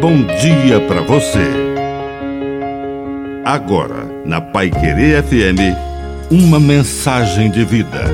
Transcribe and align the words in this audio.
bom 0.00 0.24
dia 0.24 0.80
para 0.88 1.02
você. 1.02 1.46
Agora, 3.44 4.06
na 4.24 4.40
Pai 4.40 4.70
Querer 4.70 5.22
FM, 5.22 5.76
uma 6.30 6.58
mensagem 6.58 7.50
de 7.50 7.66
vida. 7.66 8.06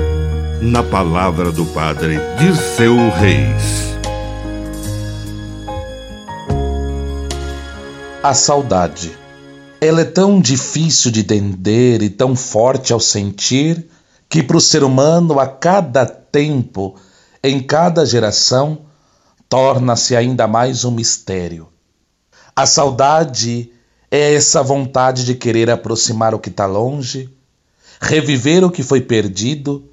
Na 0.60 0.82
palavra 0.82 1.52
do 1.52 1.64
Padre 1.66 2.18
Dirceu 2.40 2.96
Reis. 3.10 3.94
A 8.20 8.34
saudade. 8.34 9.16
Ela 9.80 10.00
é 10.00 10.04
tão 10.04 10.40
difícil 10.40 11.12
de 11.12 11.20
entender 11.20 12.02
e 12.02 12.10
tão 12.10 12.34
forte 12.34 12.92
ao 12.92 12.98
sentir 12.98 13.86
que 14.28 14.42
para 14.42 14.56
o 14.56 14.60
ser 14.60 14.82
humano 14.82 15.38
a 15.38 15.46
cada 15.46 16.04
tempo, 16.04 16.96
em 17.44 17.60
cada 17.60 18.04
geração, 18.04 18.78
torna-se 19.48 20.16
ainda 20.16 20.48
mais 20.48 20.84
um 20.84 20.90
mistério. 20.90 21.75
A 22.58 22.64
saudade 22.64 23.70
é 24.10 24.32
essa 24.32 24.62
vontade 24.62 25.26
de 25.26 25.34
querer 25.34 25.68
aproximar 25.68 26.34
o 26.34 26.38
que 26.38 26.48
está 26.48 26.64
longe, 26.64 27.28
reviver 28.00 28.64
o 28.64 28.70
que 28.70 28.82
foi 28.82 29.02
perdido, 29.02 29.84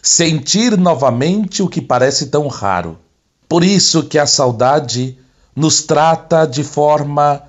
sentir 0.00 0.78
novamente 0.78 1.64
o 1.64 1.68
que 1.68 1.80
parece 1.80 2.26
tão 2.26 2.46
raro. 2.46 2.96
Por 3.48 3.64
isso 3.64 4.04
que 4.04 4.20
a 4.20 4.26
saudade 4.26 5.18
nos 5.54 5.82
trata 5.82 6.46
de 6.46 6.62
forma 6.62 7.42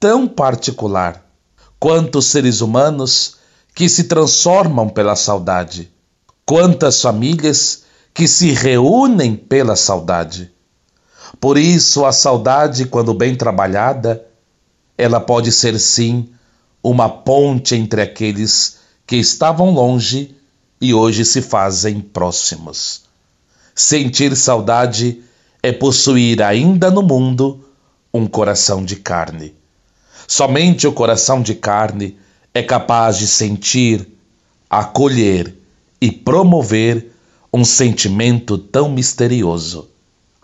tão 0.00 0.26
particular. 0.26 1.24
Quantos 1.78 2.26
seres 2.26 2.60
humanos 2.60 3.36
que 3.76 3.88
se 3.88 4.04
transformam 4.04 4.88
pela 4.88 5.14
saudade, 5.14 5.88
quantas 6.44 7.00
famílias 7.00 7.84
que 8.12 8.26
se 8.26 8.50
reúnem 8.50 9.36
pela 9.36 9.76
saudade. 9.76 10.50
Por 11.40 11.58
isso, 11.58 12.04
a 12.04 12.12
saudade, 12.12 12.86
quando 12.86 13.12
bem 13.12 13.34
trabalhada, 13.34 14.24
ela 14.96 15.20
pode 15.20 15.52
ser 15.52 15.78
sim 15.78 16.28
uma 16.82 17.08
ponte 17.08 17.74
entre 17.74 18.00
aqueles 18.00 18.78
que 19.06 19.16
estavam 19.16 19.70
longe 19.70 20.34
e 20.80 20.94
hoje 20.94 21.24
se 21.24 21.42
fazem 21.42 22.00
próximos. 22.00 23.02
Sentir 23.74 24.36
saudade 24.36 25.22
é 25.62 25.72
possuir 25.72 26.42
ainda 26.42 26.90
no 26.90 27.02
mundo 27.02 27.64
um 28.12 28.26
coração 28.26 28.84
de 28.84 28.96
carne. 28.96 29.54
Somente 30.26 30.86
o 30.86 30.92
coração 30.92 31.42
de 31.42 31.54
carne 31.54 32.18
é 32.54 32.62
capaz 32.62 33.18
de 33.18 33.26
sentir, 33.26 34.08
acolher 34.68 35.54
e 36.00 36.10
promover 36.10 37.12
um 37.52 37.64
sentimento 37.64 38.56
tão 38.56 38.88
misterioso 38.90 39.90